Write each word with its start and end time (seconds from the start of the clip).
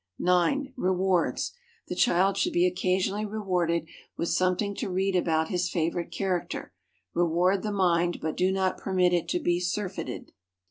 9. 0.17 0.73
Rewards. 0.77 1.51
The 1.87 1.93
child 1.93 2.35
should 2.35 2.53
be 2.53 2.65
occasionally 2.65 3.23
rewarded 3.23 3.87
with 4.17 4.29
something 4.29 4.73
to 4.77 4.89
read 4.89 5.15
about 5.15 5.49
his 5.49 5.69
favorite 5.69 6.11
character. 6.11 6.73
Reward 7.13 7.61
the 7.61 7.71
mind, 7.71 8.19
but 8.19 8.35
do 8.35 8.51
not 8.51 8.79
permit 8.79 9.13
it 9.13 9.27
to 9.27 9.39
be 9.39 9.59
surfeited. 9.59 10.31